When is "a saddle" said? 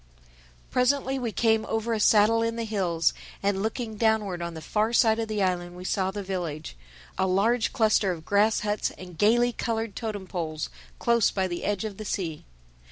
1.93-2.41